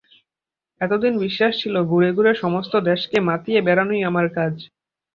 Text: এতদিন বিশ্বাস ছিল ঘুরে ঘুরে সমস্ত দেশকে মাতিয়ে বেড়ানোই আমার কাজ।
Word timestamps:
এতদিন 0.81 1.13
বিশ্বাস 1.17 1.53
ছিল 1.61 1.75
ঘুরে 1.83 2.09
ঘুরে 2.13 2.31
সমস্ত 2.35 2.73
দেশকে 2.89 3.17
মাতিয়ে 3.29 3.59
বেড়ানোই 3.61 4.01
আমার 4.09 4.27
কাজ। 4.37 4.53